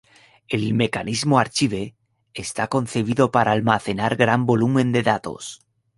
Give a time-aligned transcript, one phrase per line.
[0.47, 1.93] El mecanismo Archive
[2.33, 5.61] está concebido para almacenar gran volumen de datos.